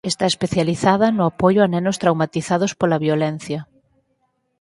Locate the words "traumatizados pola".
2.03-2.97